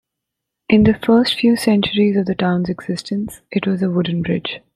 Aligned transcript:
In 0.67 0.81
the 0.85 0.95
first 0.95 1.35
few 1.39 1.55
centuries 1.55 2.17
of 2.17 2.25
the 2.25 2.33
town's 2.33 2.69
existence, 2.69 3.41
it 3.51 3.67
was 3.67 3.83
a 3.83 3.89
wooden 3.91 4.23
bridge. 4.23 4.59